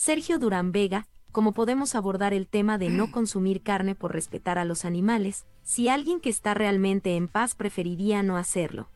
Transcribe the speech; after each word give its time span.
Sergio 0.00 0.38
Durán 0.38 0.72
Vega, 0.72 1.06
cómo 1.30 1.52
podemos 1.52 1.94
abordar 1.94 2.32
el 2.32 2.46
tema 2.46 2.78
de 2.78 2.88
no 2.88 3.12
consumir 3.12 3.60
carne 3.60 3.94
por 3.94 4.14
respetar 4.14 4.56
a 4.56 4.64
los 4.64 4.86
animales, 4.86 5.44
si 5.62 5.90
alguien 5.90 6.20
que 6.20 6.30
está 6.30 6.54
realmente 6.54 7.16
en 7.16 7.28
paz 7.28 7.54
preferiría 7.54 8.22
no 8.22 8.38
hacerlo. 8.38 8.88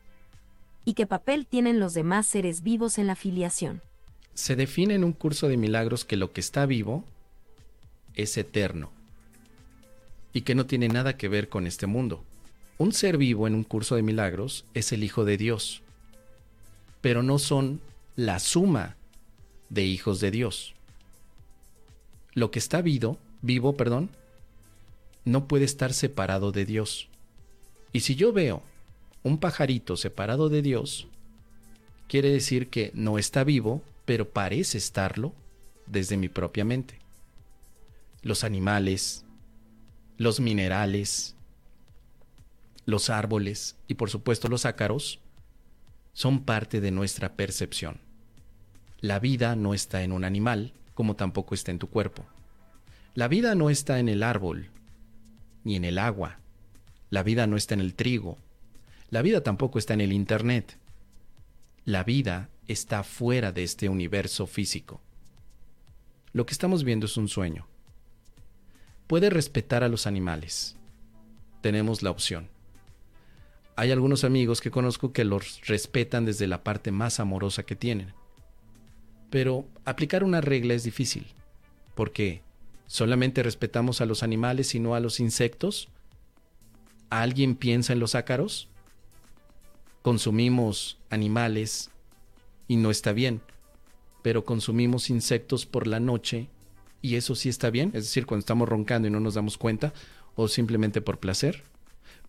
¿Y 0.83 0.95
qué 0.95 1.05
papel 1.05 1.45
tienen 1.45 1.79
los 1.79 1.93
demás 1.93 2.25
seres 2.25 2.63
vivos 2.63 2.97
en 2.97 3.05
la 3.05 3.15
filiación? 3.15 3.83
Se 4.33 4.55
define 4.55 4.95
en 4.95 5.03
un 5.03 5.13
curso 5.13 5.47
de 5.47 5.57
milagros 5.57 6.05
que 6.05 6.17
lo 6.17 6.33
que 6.33 6.41
está 6.41 6.65
vivo 6.65 7.03
es 8.15 8.35
eterno 8.35 8.89
y 10.33 10.41
que 10.41 10.55
no 10.55 10.65
tiene 10.65 10.87
nada 10.87 11.17
que 11.17 11.27
ver 11.27 11.49
con 11.49 11.67
este 11.67 11.85
mundo. 11.85 12.23
Un 12.79 12.93
ser 12.93 13.19
vivo 13.19 13.45
en 13.45 13.53
un 13.53 13.63
curso 13.63 13.95
de 13.95 14.01
milagros 14.01 14.65
es 14.73 14.91
el 14.91 15.03
Hijo 15.03 15.23
de 15.23 15.37
Dios, 15.37 15.83
pero 17.01 17.21
no 17.21 17.37
son 17.37 17.79
la 18.15 18.39
suma 18.39 18.95
de 19.69 19.83
hijos 19.83 20.19
de 20.19 20.31
Dios. 20.31 20.75
Lo 22.35 22.51
que 22.51 22.59
está 22.59 22.81
vivo, 22.81 23.17
vivo, 23.41 23.75
perdón, 23.75 24.11
no 25.23 25.47
puede 25.47 25.65
estar 25.65 25.93
separado 25.93 26.51
de 26.51 26.65
Dios. 26.65 27.09
Y 27.91 28.01
si 28.01 28.15
yo 28.15 28.31
veo 28.33 28.61
un 29.23 29.39
pajarito 29.39 29.97
separado 29.97 30.49
de 30.49 30.61
Dios, 30.61 31.07
quiere 32.07 32.29
decir 32.29 32.69
que 32.69 32.91
no 32.93 33.17
está 33.17 33.43
vivo, 33.43 33.81
pero 34.05 34.29
parece 34.29 34.77
estarlo 34.77 35.33
desde 35.87 36.17
mi 36.17 36.29
propia 36.29 36.65
mente. 36.65 36.99
Los 38.21 38.43
animales, 38.43 39.25
los 40.17 40.39
minerales, 40.39 41.35
los 42.85 43.09
árboles 43.09 43.77
y 43.87 43.95
por 43.95 44.09
supuesto 44.09 44.47
los 44.47 44.65
ácaros 44.65 45.19
son 46.13 46.43
parte 46.43 46.81
de 46.81 46.91
nuestra 46.91 47.33
percepción. 47.35 47.99
La 48.99 49.19
vida 49.19 49.55
no 49.55 49.73
está 49.73 50.03
en 50.03 50.11
un 50.11 50.23
animal, 50.23 50.73
como 50.95 51.15
tampoco 51.15 51.53
está 51.53 51.69
en 51.69 51.77
tu 51.77 51.87
cuerpo. 51.87 52.25
La 53.13 53.27
vida 53.27 53.53
no 53.53 53.69
está 53.69 53.99
en 53.99 54.09
el 54.09 54.23
árbol, 54.23 54.71
ni 55.63 55.75
en 55.75 55.85
el 55.85 55.99
agua. 55.99 56.39
La 57.11 57.21
vida 57.21 57.45
no 57.45 57.57
está 57.57 57.75
en 57.75 57.81
el 57.81 57.93
trigo. 57.93 58.39
La 59.11 59.21
vida 59.21 59.41
tampoco 59.41 59.77
está 59.77 59.93
en 59.93 60.01
el 60.01 60.11
Internet. 60.11 60.79
La 61.85 62.03
vida 62.03 62.49
está 62.67 63.03
fuera 63.03 63.51
de 63.51 63.63
este 63.63 63.87
universo 63.89 64.47
físico. 64.47 64.99
Lo 66.33 66.47
que 66.47 66.53
estamos 66.53 66.83
viendo 66.83 67.05
es 67.05 67.15
un 67.15 67.27
sueño 67.27 67.67
puede 69.07 69.29
respetar 69.29 69.83
a 69.83 69.89
los 69.89 70.07
animales. 70.07 70.75
Tenemos 71.61 72.03
la 72.03 72.11
opción. 72.11 72.49
Hay 73.75 73.91
algunos 73.91 74.23
amigos 74.23 74.61
que 74.61 74.71
conozco 74.71 75.11
que 75.11 75.25
los 75.25 75.61
respetan 75.67 76.25
desde 76.25 76.47
la 76.47 76.63
parte 76.63 76.91
más 76.91 77.19
amorosa 77.19 77.63
que 77.63 77.75
tienen. 77.75 78.13
Pero 79.35 79.65
aplicar 79.83 80.23
una 80.23 80.39
regla 80.39 80.75
es 80.75 80.85
difícil. 80.85 81.27
porque 81.93 82.41
¿Solamente 82.87 83.43
respetamos 83.43 83.99
a 83.99 84.05
los 84.05 84.23
animales 84.23 84.73
y 84.75 84.79
no 84.79 84.95
a 84.95 85.01
los 85.01 85.19
insectos? 85.19 85.89
¿Alguien 87.09 87.55
piensa 87.55 87.91
en 87.91 87.99
los 87.99 88.15
ácaros? 88.15 88.69
Consumimos 90.01 90.99
animales 91.09 91.89
y 92.69 92.77
no 92.77 92.89
está 92.91 93.11
bien, 93.11 93.41
pero 94.21 94.45
consumimos 94.45 95.09
insectos 95.09 95.65
por 95.65 95.85
la 95.85 95.99
noche 95.99 96.47
y 97.01 97.15
eso 97.15 97.35
sí 97.35 97.49
está 97.49 97.69
bien, 97.69 97.87
es 97.87 98.05
decir, 98.05 98.25
cuando 98.25 98.39
estamos 98.39 98.69
roncando 98.69 99.09
y 99.09 99.11
no 99.11 99.19
nos 99.19 99.33
damos 99.33 99.57
cuenta, 99.57 99.91
o 100.35 100.47
simplemente 100.47 101.01
por 101.01 101.19
placer. 101.19 101.65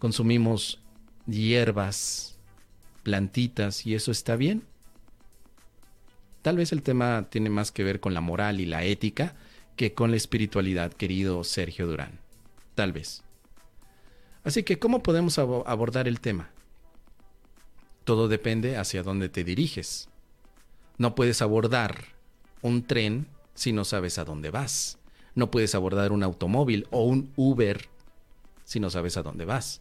Consumimos 0.00 0.80
hierbas, 1.28 2.36
plantitas, 3.04 3.86
y 3.86 3.94
eso 3.94 4.10
está 4.10 4.34
bien. 4.34 4.64
Tal 6.46 6.56
vez 6.56 6.70
el 6.70 6.84
tema 6.84 7.26
tiene 7.28 7.50
más 7.50 7.72
que 7.72 7.82
ver 7.82 7.98
con 7.98 8.14
la 8.14 8.20
moral 8.20 8.60
y 8.60 8.66
la 8.66 8.84
ética 8.84 9.34
que 9.74 9.94
con 9.94 10.12
la 10.12 10.16
espiritualidad, 10.16 10.92
querido 10.92 11.42
Sergio 11.42 11.88
Durán. 11.88 12.20
Tal 12.76 12.92
vez. 12.92 13.24
Así 14.44 14.62
que, 14.62 14.78
¿cómo 14.78 15.02
podemos 15.02 15.40
abordar 15.40 16.06
el 16.06 16.20
tema? 16.20 16.50
Todo 18.04 18.28
depende 18.28 18.76
hacia 18.76 19.02
dónde 19.02 19.28
te 19.28 19.42
diriges. 19.42 20.08
No 20.98 21.16
puedes 21.16 21.42
abordar 21.42 22.14
un 22.62 22.86
tren 22.86 23.26
si 23.54 23.72
no 23.72 23.84
sabes 23.84 24.16
a 24.18 24.24
dónde 24.24 24.50
vas. 24.50 25.00
No 25.34 25.50
puedes 25.50 25.74
abordar 25.74 26.12
un 26.12 26.22
automóvil 26.22 26.86
o 26.92 27.02
un 27.02 27.32
Uber 27.34 27.88
si 28.62 28.78
no 28.78 28.88
sabes 28.88 29.16
a 29.16 29.24
dónde 29.24 29.46
vas. 29.46 29.80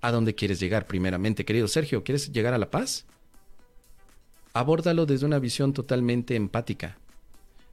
¿A 0.00 0.12
dónde 0.12 0.36
quieres 0.36 0.60
llegar 0.60 0.86
primeramente, 0.86 1.44
querido 1.44 1.66
Sergio? 1.66 2.04
¿Quieres 2.04 2.30
llegar 2.30 2.54
a 2.54 2.58
la 2.58 2.70
paz? 2.70 3.04
Abórdalo 4.52 5.06
desde 5.06 5.26
una 5.26 5.38
visión 5.38 5.72
totalmente 5.72 6.34
empática. 6.36 6.98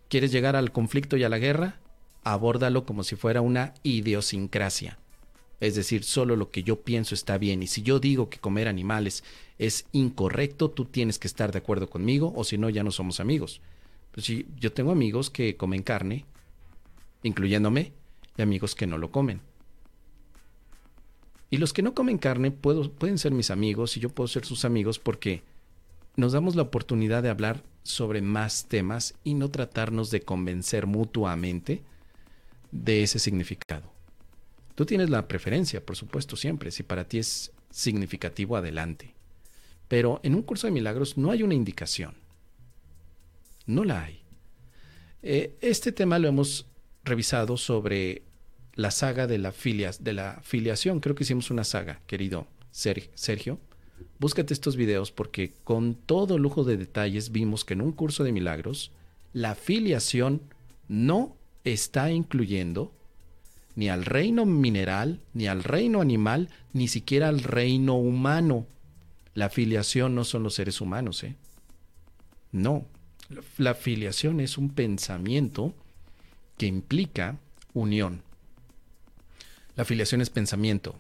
¿Quieres 0.10 0.32
llegar 0.32 0.56
al 0.56 0.72
conflicto 0.72 1.18
y 1.18 1.24
a 1.24 1.30
la 1.30 1.40
guerra? 1.40 1.80
Abórdalo 2.24 2.86
como 2.86 3.04
si 3.04 3.16
fuera 3.16 3.42
una 3.42 3.74
idiosincrasia. 3.84 5.00
Es 5.60 5.76
decir, 5.76 6.04
solo 6.04 6.36
lo 6.36 6.52
que 6.52 6.64
yo 6.64 6.82
pienso 6.82 7.16
está 7.16 7.38
bien 7.38 7.64
y 7.64 7.68
si 7.68 7.82
yo 7.82 8.00
digo 8.00 8.30
que 8.30 8.40
comer 8.40 8.68
animales 8.68 9.24
es 9.58 9.86
incorrecto, 9.94 10.70
tú 10.70 10.86
tienes 10.86 11.18
que 11.18 11.28
estar 11.28 11.52
de 11.52 11.60
acuerdo 11.60 11.90
conmigo 11.90 12.34
o 12.36 12.44
si 12.44 12.58
no 12.58 12.70
ya 12.70 12.84
no 12.84 12.92
somos 12.92 13.20
amigos. 13.20 13.62
Pues 14.12 14.26
sí, 14.26 14.46
yo 14.60 14.74
tengo 14.74 14.92
amigos 14.92 15.30
que 15.30 15.56
comen 15.56 15.82
carne, 15.82 16.26
incluyéndome, 17.24 17.94
y 18.38 18.42
amigos 18.42 18.76
que 18.76 18.88
no 18.88 18.98
lo 18.98 19.12
comen. 19.12 19.42
Y 21.50 21.58
los 21.58 21.74
que 21.74 21.82
no 21.82 21.94
comen 21.94 22.18
carne 22.18 22.52
pueden 22.52 23.18
ser 23.18 23.32
mis 23.32 23.50
amigos 23.50 23.96
y 23.96 24.02
yo 24.02 24.10
puedo 24.10 24.28
ser 24.28 24.46
sus 24.46 24.66
amigos 24.66 25.00
porque 25.00 25.44
nos 26.16 26.34
damos 26.34 26.56
la 26.56 26.64
oportunidad 26.64 27.24
de 27.24 27.30
hablar 27.30 27.64
sobre 27.84 28.22
más 28.22 28.66
temas 28.66 29.16
y 29.24 29.34
no 29.34 29.50
tratarnos 29.50 30.12
de 30.12 30.22
convencer 30.22 30.88
mutuamente 30.88 31.84
de 32.72 33.04
ese 33.04 33.20
significado. 33.20 33.92
Tú 34.76 34.86
tienes 34.86 35.10
la 35.10 35.28
preferencia, 35.28 35.86
por 35.86 35.96
supuesto, 35.96 36.36
siempre. 36.36 36.72
Si 36.72 36.84
para 36.84 37.08
ti 37.08 37.20
es 37.20 37.52
significativo, 37.70 38.58
adelante. 38.58 39.14
Pero 39.88 40.20
en 40.24 40.36
un 40.36 40.42
curso 40.42 40.68
de 40.68 40.72
milagros 40.72 41.18
no 41.18 41.32
hay 41.32 41.44
una 41.44 41.54
indicación. 41.54 42.16
No 43.66 43.84
la 43.84 44.04
hay. 44.04 44.22
Eh, 45.22 45.56
este 45.62 45.92
tema 45.92 46.20
lo 46.20 46.28
hemos 46.28 46.68
revisado 47.04 47.58
sobre 47.58 48.24
la 48.74 48.92
saga 48.92 49.28
de 49.28 49.38
de 49.38 50.14
la 50.14 50.40
filiación. 50.44 51.00
Creo 51.00 51.16
que 51.16 51.24
hicimos 51.24 51.52
una 51.52 51.64
saga, 51.64 52.02
querido 52.08 52.48
Sergio. 52.72 53.60
Búscate 54.20 54.54
estos 54.54 54.76
videos 54.76 55.12
porque 55.12 55.54
con 55.64 55.96
todo 55.96 56.38
lujo 56.38 56.64
de 56.64 56.78
detalles 56.78 57.32
vimos 57.32 57.66
que 57.66 57.74
en 57.74 57.82
un 57.82 57.92
curso 57.92 58.24
de 58.24 58.32
milagros 58.32 58.92
la 59.34 59.56
filiación 59.56 60.42
no 60.88 61.36
está 61.64 62.12
incluyendo 62.12 62.94
ni 63.76 63.90
al 63.90 64.06
reino 64.06 64.46
mineral, 64.46 65.20
ni 65.34 65.48
al 65.48 65.64
reino 65.64 66.00
animal, 66.00 66.50
ni 66.72 66.88
siquiera 66.88 67.28
al 67.28 67.42
reino 67.44 67.96
humano. 67.96 68.66
La 69.34 69.50
filiación 69.50 70.16
no 70.16 70.24
son 70.24 70.44
los 70.44 70.54
seres 70.54 70.80
humanos, 70.80 71.24
¿eh? 71.24 71.36
No, 72.54 72.86
la 73.58 73.74
filiación 73.74 74.40
es 74.40 74.58
un 74.58 74.70
pensamiento 74.70 75.74
que 76.58 76.68
implica 76.68 77.38
unión. 77.74 78.22
La 79.76 79.84
filiación 79.84 80.22
es 80.22 80.30
pensamiento, 80.30 80.96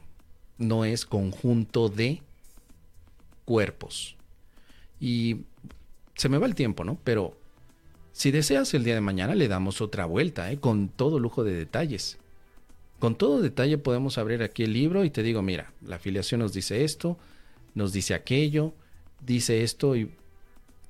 no 0.57 0.83
es 0.83 1.06
conjunto 1.06 1.88
de 1.88 2.22
cuerpos. 3.45 4.16
Y 5.00 5.38
se 6.16 6.29
me 6.29 6.38
va 6.38 6.47
el 6.47 6.56
tiempo, 6.56 6.83
¿no? 6.83 6.97
Pero 7.03 7.38
si 8.11 8.31
deseas 8.31 8.73
el 8.73 8.83
día 8.83 8.95
de 8.95 9.01
mañana 9.01 9.35
le 9.35 9.47
damos 9.47 9.81
otra 9.81 10.06
vuelta, 10.06 10.51
¿eh? 10.51 10.57
con 10.57 10.89
todo 10.89 11.19
lujo 11.19 11.44
de 11.44 11.53
detalles. 11.53 12.17
Con 13.00 13.16
todo 13.16 13.41
detalle 13.41 13.78
podemos 13.78 14.17
abrir 14.17 14.41
aquí 14.41 14.63
el 14.63 14.73
libro 14.73 15.03
y 15.03 15.09
te 15.09 15.22
digo, 15.22 15.41
mira, 15.41 15.73
la 15.85 15.97
afiliación 15.97 16.39
nos 16.39 16.53
dice 16.53 16.85
esto, 16.85 17.17
nos 17.73 17.91
dice 17.91 18.13
aquello, 18.13 18.73
dice 19.19 19.63
esto 19.63 19.95
y 19.95 20.12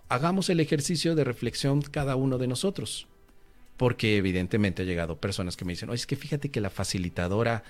hagamos 0.08 0.50
el 0.50 0.60
ejercicio 0.60 1.16
de 1.16 1.24
reflexión 1.24 1.82
cada 1.82 2.16
uno 2.16 2.38
de 2.38 2.48
nosotros. 2.48 3.08
Porque 3.76 4.18
evidentemente 4.18 4.84
ha 4.84 4.86
llegado 4.86 5.18
personas 5.18 5.58
que 5.58 5.66
me 5.66 5.74
dicen, 5.74 5.90
oye, 5.90 5.98
es 5.98 6.08
que 6.08 6.16
fíjate 6.16 6.50
que 6.50 6.62
la 6.62 6.70
facilitadora 6.70 7.64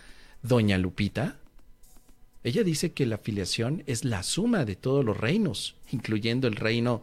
Doña 0.44 0.78
Lupita, 0.78 1.40
ella 2.46 2.64
dice 2.64 2.94
que 2.94 3.08
la 3.08 3.16
afiliación 3.16 3.82
es 3.88 4.06
la 4.06 4.22
suma 4.22 4.66
de 4.66 4.76
todos 4.76 5.04
los 5.04 5.18
reinos, 5.18 5.76
incluyendo 5.92 6.48
el 6.48 6.56
reino 6.56 7.02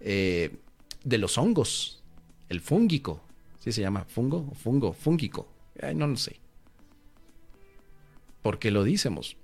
eh, 0.00 0.56
de 1.04 1.18
los 1.18 1.38
hongos, 1.38 2.02
el 2.48 2.60
fúngico. 2.60 3.22
¿Sí 3.60 3.70
se 3.70 3.82
llama 3.82 4.04
fungo? 4.08 4.50
Fungo, 4.54 4.92
fúngico. 4.92 5.48
no 5.94 6.08
lo 6.08 6.16
sé. 6.16 6.40
¿Por 8.42 8.58
qué 8.58 8.72
lo 8.72 8.82
decimos? 8.82 9.36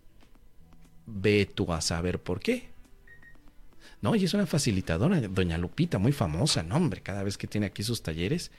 Ve 1.07 1.47
tú 1.47 1.73
a 1.73 1.81
saber 1.81 2.21
por 2.21 2.41
qué. 2.41 2.71
No, 4.01 4.17
y 4.17 4.25
es 4.25 4.35
una 4.35 4.47
facilitadora, 4.47 5.21
doña 5.21 5.57
Lupita, 5.57 5.99
muy 5.99 6.11
famosa, 6.11 6.65
no, 6.65 6.75
hombre, 6.75 7.01
cada 7.01 7.23
vez 7.23 7.39
que 7.39 7.47
tiene 7.47 7.69
aquí 7.69 7.85
sus 7.85 8.03
talleres, 8.03 8.51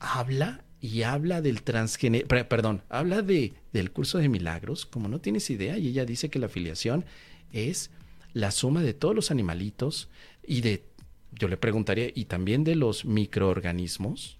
habla 0.00 0.62
y 0.80 1.02
habla 1.02 1.42
del 1.42 1.62
transgénero, 1.62 2.26
perdón, 2.48 2.82
habla 2.88 3.22
de, 3.22 3.54
del 3.72 3.90
curso 3.90 4.18
de 4.18 4.28
milagros, 4.28 4.86
como 4.86 5.08
no 5.08 5.20
tienes 5.20 5.50
idea, 5.50 5.78
y 5.78 5.88
ella 5.88 6.04
dice 6.04 6.30
que 6.30 6.38
la 6.38 6.46
afiliación 6.46 7.04
es 7.52 7.90
la 8.32 8.50
suma 8.50 8.82
de 8.82 8.94
todos 8.94 9.14
los 9.14 9.30
animalitos 9.30 10.08
y 10.46 10.60
de 10.60 10.84
yo 11.32 11.48
le 11.48 11.56
preguntaría, 11.56 12.10
¿y 12.14 12.24
también 12.24 12.64
de 12.64 12.74
los 12.74 13.04
microorganismos? 13.04 14.38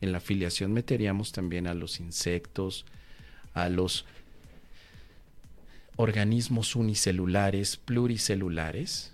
En 0.00 0.12
la 0.12 0.20
filiación 0.20 0.72
meteríamos 0.72 1.32
también 1.32 1.66
a 1.66 1.74
los 1.74 2.00
insectos, 2.00 2.86
a 3.54 3.68
los 3.68 4.04
organismos 5.96 6.74
unicelulares, 6.74 7.76
pluricelulares, 7.76 9.12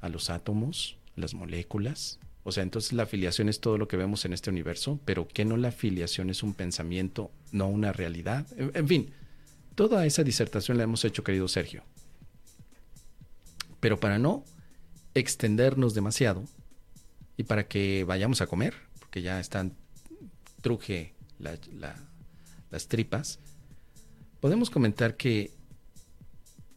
a 0.00 0.08
los 0.08 0.30
átomos, 0.30 0.96
las 1.16 1.34
moléculas. 1.34 2.18
O 2.50 2.52
sea, 2.52 2.64
entonces 2.64 2.92
la 2.92 3.04
afiliación 3.04 3.48
es 3.48 3.60
todo 3.60 3.78
lo 3.78 3.86
que 3.86 3.96
vemos 3.96 4.24
en 4.24 4.32
este 4.32 4.50
universo, 4.50 4.98
pero 5.04 5.28
que 5.28 5.44
no 5.44 5.56
la 5.56 5.68
afiliación 5.68 6.30
es 6.30 6.42
un 6.42 6.52
pensamiento, 6.52 7.30
no 7.52 7.68
una 7.68 7.92
realidad. 7.92 8.44
En, 8.56 8.72
en 8.74 8.88
fin, 8.88 9.12
toda 9.76 10.04
esa 10.04 10.24
disertación 10.24 10.76
la 10.76 10.82
hemos 10.82 11.04
hecho, 11.04 11.22
querido 11.22 11.46
Sergio. 11.46 11.84
Pero 13.78 14.00
para 14.00 14.18
no 14.18 14.44
extendernos 15.14 15.94
demasiado 15.94 16.42
y 17.36 17.44
para 17.44 17.68
que 17.68 18.02
vayamos 18.02 18.40
a 18.40 18.48
comer, 18.48 18.74
porque 18.98 19.22
ya 19.22 19.38
están 19.38 19.76
truje 20.60 21.14
las 21.38 22.88
tripas, 22.88 23.38
podemos 24.40 24.70
comentar 24.70 25.16
que 25.16 25.52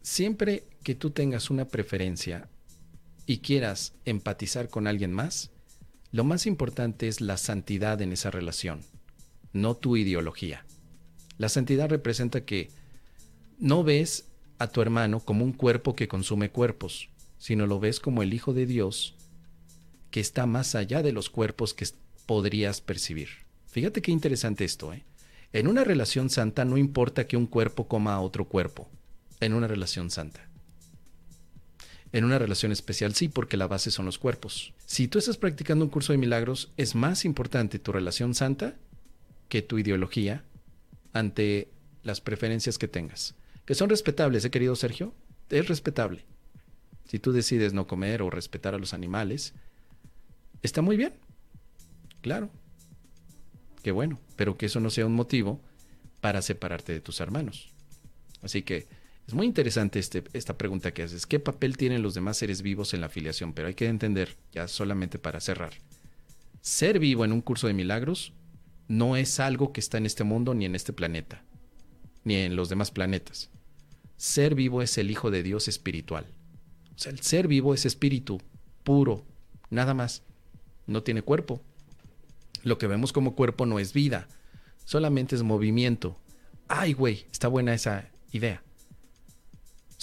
siempre 0.04 0.68
que 0.84 0.94
tú 0.94 1.10
tengas 1.10 1.50
una 1.50 1.66
preferencia 1.66 2.48
y 3.26 3.40
quieras 3.40 3.94
empatizar 4.06 4.70
con 4.70 4.86
alguien 4.86 5.12
más, 5.12 5.50
lo 6.14 6.24
más 6.24 6.46
importante 6.46 7.08
es 7.08 7.22
la 7.22 7.38
santidad 7.38 8.00
en 8.04 8.12
esa 8.14 8.30
relación, 8.30 8.82
no 9.52 9.76
tu 9.76 9.98
ideología. 9.98 10.64
La 11.40 11.50
santidad 11.50 11.90
representa 11.90 12.46
que 12.46 12.70
no 13.58 13.84
ves 13.84 14.30
a 14.60 14.68
tu 14.68 14.84
hermano 14.84 15.22
como 15.22 15.44
un 15.44 15.54
cuerpo 15.54 15.96
que 15.96 16.08
consume 16.08 16.52
cuerpos, 16.52 17.10
sino 17.40 17.66
lo 17.66 17.80
ves 17.80 18.00
como 18.00 18.22
el 18.22 18.32
Hijo 18.32 18.54
de 18.54 18.68
Dios 18.68 19.16
que 20.12 20.20
está 20.20 20.46
más 20.46 20.76
allá 20.76 21.02
de 21.02 21.14
los 21.14 21.32
cuerpos 21.32 21.74
que 21.74 21.88
podrías 22.28 22.80
percibir. 22.80 23.30
Fíjate 23.66 24.04
qué 24.04 24.12
interesante 24.12 24.66
esto, 24.66 24.94
¿eh? 24.94 25.04
En 25.52 25.68
una 25.68 25.84
relación 25.84 26.30
santa 26.30 26.64
no 26.64 26.78
importa 26.78 27.26
que 27.26 27.38
un 27.38 27.48
cuerpo 27.48 27.88
coma 27.88 28.14
a 28.14 28.22
otro 28.22 28.48
cuerpo, 28.48 28.88
en 29.40 29.56
una 29.56 29.68
relación 29.68 30.12
santa. 30.12 30.48
En 32.14 32.26
una 32.26 32.38
relación 32.38 32.72
especial 32.72 33.16
sí, 33.16 33.28
porque 33.28 33.58
la 33.58 33.68
base 33.68 33.90
son 33.90 34.06
los 34.06 34.20
cuerpos. 34.20 34.74
Si 34.86 35.08
tú 35.08 35.18
estás 35.18 35.38
practicando 35.38 35.84
un 35.84 35.90
curso 35.90 36.14
de 36.14 36.20
milagros, 36.20 36.72
es 36.78 36.94
más 36.94 37.26
importante 37.26 37.80
tu 37.80 37.92
relación 37.92 38.36
santa 38.36 38.76
que 39.50 39.64
tu 39.64 39.80
ideología 39.80 40.46
ante 41.12 41.72
las 42.04 42.22
preferencias 42.22 42.78
que 42.78 42.88
tengas. 42.88 43.36
Que 43.66 43.74
son 43.74 43.90
respetables, 43.90 44.46
¿eh, 44.46 44.52
querido 44.52 44.76
Sergio? 44.76 45.16
Es 45.50 45.68
respetable. 45.68 46.24
Si 47.06 47.18
tú 47.18 47.32
decides 47.32 47.74
no 47.74 47.88
comer 47.88 48.22
o 48.22 48.30
respetar 48.30 48.76
a 48.76 48.80
los 48.80 48.94
animales, 48.94 49.56
está 50.62 50.84
muy 50.84 50.98
bien. 50.98 51.14
Claro, 52.22 52.52
qué 53.82 53.92
bueno, 53.92 54.20
pero 54.36 54.56
que 54.56 54.68
eso 54.68 54.80
no 54.80 54.92
sea 54.92 55.08
un 55.08 55.16
motivo 55.16 55.60
para 56.22 56.44
separarte 56.44 56.94
de 56.94 57.02
tus 57.02 57.20
hermanos. 57.20 57.70
Así 58.44 58.62
que 58.62 58.88
es 59.28 59.34
muy 59.34 59.46
interesante 59.46 60.00
este, 60.00 60.24
esta 60.34 60.58
pregunta 60.58 60.94
que 60.94 61.04
haces. 61.04 61.26
¿Qué 61.26 61.40
papel 61.40 61.78
tienen 61.78 62.02
los 62.02 62.14
demás 62.14 62.38
seres 62.38 62.62
vivos 62.62 62.94
en 62.94 63.02
la 63.02 63.08
afiliación? 63.08 63.54
Pero 63.54 63.68
hay 63.68 63.74
que 63.74 63.88
entender, 63.88 64.36
ya 64.52 64.68
solamente 64.68 65.18
para 65.18 65.40
cerrar, 65.40 65.74
ser 66.62 67.00
vivo 67.00 67.24
en 67.24 67.32
un 67.32 67.42
curso 67.42 67.68
de 67.68 67.74
milagros 67.74 68.34
no 68.88 69.16
es 69.16 69.40
algo 69.40 69.72
que 69.72 69.80
está 69.80 69.98
en 69.98 70.06
este 70.06 70.24
mundo 70.24 70.54
ni 70.54 70.66
en 70.66 70.76
este 70.76 70.94
planeta, 70.94 71.44
ni 72.24 72.36
en 72.36 72.56
los 72.56 72.70
demás 72.70 72.92
planetas. 72.92 73.50
Ser 74.18 74.56
vivo 74.56 74.82
es 74.82 74.98
el 74.98 75.10
Hijo 75.10 75.32
de 75.32 75.44
Dios 75.44 75.68
espiritual. 75.68 76.26
O 76.96 77.00
sea, 77.00 77.12
el 77.12 77.22
ser 77.22 77.48
vivo 77.48 77.74
es 77.74 77.86
espíritu 77.86 78.42
puro, 78.84 79.26
nada 79.70 79.94
más. 79.94 80.24
No 80.86 81.02
tiene 81.02 81.22
cuerpo. 81.22 81.62
Lo 82.64 82.78
que 82.78 82.88
vemos 82.88 83.14
como 83.14 83.36
cuerpo 83.36 83.66
no 83.66 83.80
es 83.80 83.94
vida, 83.94 84.28
solamente 84.86 85.36
es 85.36 85.44
movimiento. 85.44 86.18
Ay, 86.68 86.94
güey, 86.94 87.26
está 87.32 87.48
buena 87.48 87.74
esa 87.74 88.10
idea. 88.32 88.64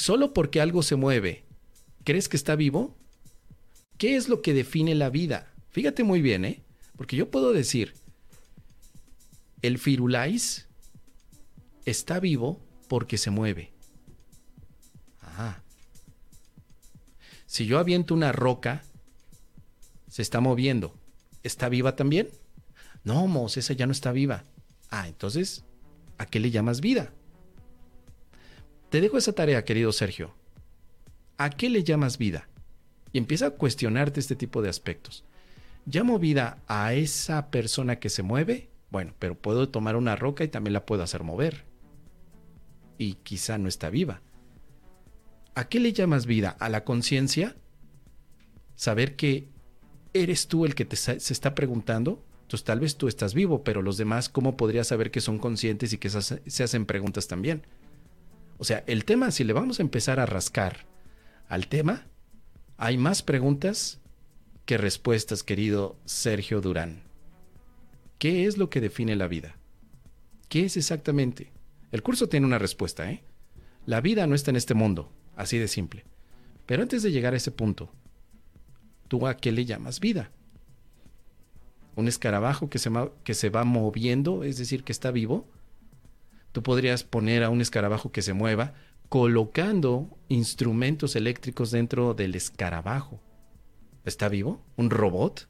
Solo 0.01 0.33
porque 0.33 0.63
algo 0.63 0.83
se 0.83 0.97
mueve, 0.97 1.45
¿crees 2.05 2.31
que 2.31 2.39
está 2.39 2.57
vivo? 2.57 2.97
¿Qué 3.99 4.17
es 4.17 4.31
lo 4.31 4.41
que 4.41 4.55
define 4.55 4.95
la 4.95 5.11
vida? 5.11 5.53
Fíjate 5.69 6.05
muy 6.05 6.23
bien, 6.23 6.47
¿eh? 6.47 6.63
Porque 6.97 7.17
yo 7.17 7.31
puedo 7.31 7.53
decir, 7.53 7.93
el 9.61 9.77
firulais 9.79 10.69
está 11.85 12.19
vivo 12.19 12.67
porque 12.89 13.19
se 13.19 13.29
mueve. 13.29 13.75
Ajá. 15.21 15.63
Si 17.45 17.67
yo 17.67 17.79
aviento 17.79 18.15
una 18.15 18.33
roca, 18.33 18.83
se 20.09 20.23
está 20.23 20.41
moviendo. 20.41 20.99
¿Está 21.43 21.69
viva 21.69 21.95
también? 21.95 22.31
No, 23.05 23.27
Mos, 23.27 23.59
esa 23.59 23.75
ya 23.75 23.85
no 23.85 23.93
está 23.93 24.13
viva. 24.13 24.45
Ah, 24.89 25.09
entonces, 25.09 25.67
¿a 26.17 26.25
qué 26.25 26.41
le 26.41 26.51
llamas 26.51 26.81
vida? 26.81 27.13
Te 28.91 29.01
dejo 29.01 29.19
esa 29.19 29.33
tarea, 29.33 29.65
querido 29.65 29.93
Sergio. 29.93 30.35
¿A 31.39 31.51
qué 31.51 31.71
le 31.71 31.85
llamas 31.85 32.19
vida? 32.19 32.49
Y 33.13 33.19
empieza 33.19 33.47
a 33.47 33.51
cuestionarte 33.51 34.19
este 34.19 34.35
tipo 34.35 34.63
de 34.63 34.69
aspectos. 34.69 35.25
¿Llamo 35.87 36.19
vida 36.19 36.59
a 36.67 36.93
esa 36.95 37.51
persona 37.51 38.01
que 38.01 38.11
se 38.11 38.23
mueve? 38.23 38.69
Bueno, 38.91 39.15
pero 39.21 39.37
puedo 39.37 39.69
tomar 39.69 39.95
una 39.95 40.17
roca 40.17 40.43
y 40.43 40.49
también 40.49 40.73
la 40.73 40.87
puedo 40.87 41.05
hacer 41.05 41.23
mover. 41.23 41.65
Y 42.99 43.15
quizá 43.15 43.59
no 43.59 43.69
está 43.69 43.91
viva. 43.91 44.23
¿A 45.55 45.69
qué 45.69 45.79
le 45.79 45.93
llamas 45.93 46.27
vida? 46.27 46.57
¿A 46.59 46.69
la 46.69 46.85
conciencia? 46.85 47.57
Saber 48.75 49.15
que 49.15 49.49
eres 50.13 50.49
tú 50.49 50.65
el 50.65 50.75
que 50.75 50.85
te 50.85 50.97
se 50.97 51.15
está 51.17 51.55
preguntando 51.55 52.25
entonces 52.51 52.65
tal 52.65 52.81
vez 52.81 52.97
tú 52.97 53.07
estás 53.07 53.33
vivo, 53.33 53.63
pero 53.63 53.81
los 53.81 53.97
demás, 53.97 54.29
¿cómo 54.29 54.57
podrías 54.57 54.89
saber 54.89 55.13
que 55.13 55.21
son 55.21 55.39
conscientes 55.39 55.93
y 55.93 55.99
que 55.99 56.11
se 56.11 56.65
hacen 56.65 56.85
preguntas 56.85 57.29
también? 57.29 57.63
O 58.61 58.65
sea, 58.65 58.85
el 58.87 59.07
tema, 59.07 59.31
si 59.31 59.43
le 59.43 59.55
vamos 59.55 59.79
a 59.79 59.83
empezar 59.83 60.21
a 60.21 60.27
rascar 60.27 60.87
al 61.49 61.67
tema, 61.67 62.07
hay 62.77 62.99
más 62.99 63.23
preguntas 63.23 64.01
que 64.67 64.77
respuestas, 64.77 65.43
querido 65.43 65.99
Sergio 66.05 66.61
Durán. 66.61 67.03
¿Qué 68.19 68.47
es 68.47 68.59
lo 68.59 68.69
que 68.69 68.83
define 68.83 69.17
la 69.17 69.29
vida? 69.29 69.57
¿Qué 70.51 70.67
es 70.67 70.77
exactamente? 70.77 71.51
El 71.91 72.03
curso 72.03 72.29
tiene 72.29 72.45
una 72.45 72.59
respuesta, 72.59 73.11
¿eh? 73.11 73.25
La 73.87 74.03
vida 74.03 74.27
no 74.27 74.35
está 74.35 74.51
en 74.51 74.57
este 74.57 74.75
mundo, 74.75 75.11
así 75.37 75.57
de 75.57 75.67
simple. 75.67 76.05
Pero 76.67 76.83
antes 76.83 77.03
de 77.03 77.13
llegar 77.13 77.33
a 77.33 77.39
ese 77.39 77.51
punto, 77.51 77.91
¿tú 79.09 79.27
a 79.27 79.39
qué 79.39 79.53
le 79.53 79.65
llamas 79.65 80.01
vida? 80.01 80.31
un 81.97 82.09
escarabajo 82.09 82.69
que 82.69 82.79
se, 82.79 82.91
que 83.25 83.35
se 83.35 83.51
va 83.51 83.65
moviendo, 83.65 84.45
es 84.45 84.59
decir, 84.59 84.85
que 84.85 84.93
está 84.93 85.11
vivo. 85.11 85.49
Tú 86.53 86.63
podrías 86.63 87.05
poner 87.05 87.45
a 87.45 87.51
un 87.51 87.61
escarabajo 87.61 88.11
que 88.11 88.23
se 88.23 88.33
mueva 88.33 88.75
colocando 89.09 90.09
instrumentos 90.29 91.17
eléctricos 91.17 91.71
dentro 91.71 92.15
del 92.15 92.35
escarabajo. 92.35 93.21
¿Está 94.05 94.29
vivo? 94.29 94.61
¿Un 94.77 94.91
robot? 94.91 95.49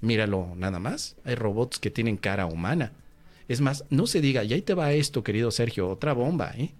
Míralo 0.00 0.54
nada 0.56 0.78
más. 0.78 1.16
Hay 1.24 1.34
robots 1.34 1.78
que 1.78 1.90
tienen 1.90 2.16
cara 2.16 2.46
humana. 2.46 2.92
Es 3.46 3.60
más, 3.60 3.84
no 3.90 4.06
se 4.06 4.20
diga, 4.20 4.42
y 4.42 4.54
ahí 4.54 4.62
te 4.62 4.74
va 4.74 4.92
esto, 4.92 5.22
querido 5.22 5.50
Sergio, 5.50 5.88
otra 5.88 6.14
bomba, 6.14 6.52
¿eh? 6.56 6.74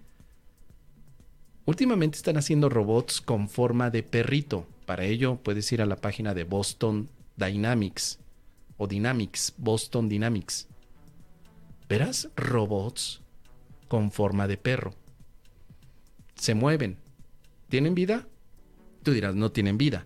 Últimamente 1.65 2.17
están 2.17 2.37
haciendo 2.37 2.69
robots 2.69 3.21
con 3.21 3.49
forma 3.49 3.89
de 3.89 4.03
perrito. 4.03 4.67
Para 4.85 5.05
ello 5.05 5.37
puedes 5.41 5.71
ir 5.71 5.81
a 5.81 5.87
la 5.87 5.95
página 5.95 6.33
de 6.33 6.43
Boston 6.43 7.09
Dynamics 7.37 8.19
o 8.77 8.87
Dynamics, 8.87 9.53
Boston 9.57 10.07
Dynamics. 10.09 10.67
Verás 11.89 12.29
robots 12.35 13.21
con 13.87 14.11
forma 14.11 14.47
de 14.47 14.57
perro. 14.57 14.95
Se 16.35 16.53
mueven. 16.53 16.97
¿Tienen 17.69 17.95
vida? 17.95 18.27
Tú 19.03 19.11
dirás, 19.11 19.35
no 19.35 19.51
tienen 19.51 19.77
vida. 19.77 20.05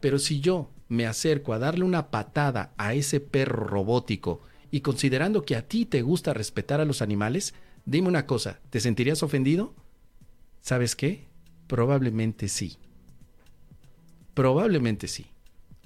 Pero 0.00 0.18
si 0.18 0.40
yo 0.40 0.70
me 0.88 1.06
acerco 1.06 1.52
a 1.52 1.58
darle 1.58 1.84
una 1.84 2.10
patada 2.10 2.72
a 2.76 2.94
ese 2.94 3.20
perro 3.20 3.66
robótico 3.66 4.42
y 4.70 4.80
considerando 4.80 5.42
que 5.42 5.56
a 5.56 5.66
ti 5.66 5.86
te 5.86 6.02
gusta 6.02 6.34
respetar 6.34 6.80
a 6.80 6.84
los 6.84 7.02
animales, 7.02 7.54
dime 7.84 8.08
una 8.08 8.26
cosa, 8.26 8.60
¿te 8.70 8.80
sentirías 8.80 9.22
ofendido? 9.22 9.74
¿Sabes 10.60 10.96
qué? 10.96 11.28
Probablemente 11.66 12.48
sí. 12.48 12.76
Probablemente 14.34 15.08
sí. 15.08 15.26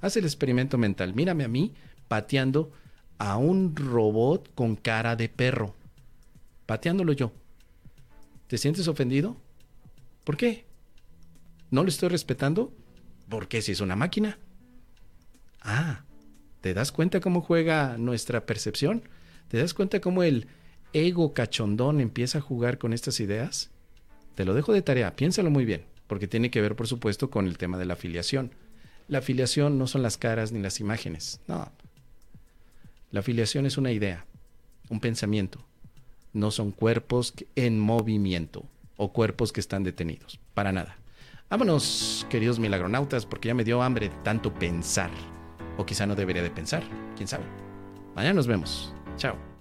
Haz 0.00 0.16
el 0.16 0.25
experimento 0.25 0.78
mental. 0.78 1.14
Mírame 1.14 1.45
a 1.45 1.49
mí, 1.49 1.75
pateando 2.09 2.73
a 3.19 3.37
un 3.37 3.75
robot 3.75 4.54
con 4.54 4.76
cara 4.76 5.16
de 5.16 5.28
perro. 5.28 5.75
Pateándolo 6.66 7.12
yo. 7.12 7.33
¿Te 8.47 8.59
sientes 8.59 8.88
ofendido? 8.88 9.37
¿Por 10.25 10.37
qué? 10.37 10.64
¿No 11.71 11.83
le 11.83 11.90
estoy 11.90 12.09
respetando? 12.09 12.73
Porque 13.28 13.62
si 13.62 13.73
es 13.73 13.80
una 13.80 13.97
máquina. 13.97 14.38
Ah, 15.61 16.04
¿te 16.61 16.75
das 16.75 16.92
cuenta 16.92 17.21
cómo 17.21 17.40
juega 17.40 17.99
nuestra 17.99 18.47
percepción? 18.47 19.02
¿Te 19.49 19.59
das 19.59 19.75
cuenta 19.75 20.00
cómo 20.00 20.23
el 20.23 20.47
ego 20.92 21.35
cachondón 21.35 22.00
empieza 22.00 22.38
a 22.38 22.42
jugar 22.42 22.78
con 22.78 22.92
estas 22.92 23.21
ideas? 23.21 23.71
Te 24.35 24.44
lo 24.44 24.54
dejo 24.54 24.73
de 24.73 24.83
tarea, 24.83 25.16
piénsalo 25.16 25.50
muy 25.50 25.64
bien, 25.64 25.85
porque 26.06 26.28
tiene 26.28 26.50
que 26.50 26.61
ver, 26.61 26.76
por 26.76 26.87
supuesto, 26.87 27.30
con 27.30 27.47
el 27.47 27.59
tema 27.59 27.78
de 27.78 27.85
la 27.85 27.94
afiliación. 27.94 28.52
La 29.09 29.18
afiliación 29.18 29.78
no 29.78 29.87
son 29.87 30.02
las 30.02 30.16
caras 30.16 30.52
ni 30.52 30.61
las 30.61 30.80
imágenes, 30.80 31.40
no. 31.47 31.71
La 33.11 33.21
afiliación 33.21 33.66
es 33.66 33.76
una 33.76 33.92
idea, 33.92 34.26
un 34.88 35.00
pensamiento. 35.00 35.64
No 36.35 36.50
son 36.50 36.71
cuerpos 36.73 37.33
en 37.57 37.81
movimiento 37.81 38.64
o 38.97 39.12
cuerpos 39.12 39.53
que 39.53 39.61
están 39.61 39.85
detenidos, 39.85 40.38
para 40.53 40.73
nada. 40.73 40.99
Vámonos, 41.49 42.26
queridos 42.29 42.59
milagronautas, 42.59 43.25
porque 43.25 43.49
ya 43.49 43.55
me 43.55 43.64
dio 43.64 43.83
hambre 43.83 44.11
tanto 44.23 44.53
pensar. 44.53 45.11
O 45.79 45.87
quizá 45.87 46.07
no 46.07 46.14
debería 46.14 46.43
de 46.43 46.50
pensar, 46.50 46.83
quién 47.17 47.29
sabe. 47.29 47.45
Mañana 48.14 48.35
nos 48.35 48.47
vemos. 48.47 48.93
Chao. 49.17 49.53